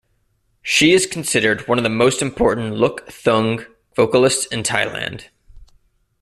[0.63, 5.25] She is considered one of the most important Luk Thung vocalists in Thailand.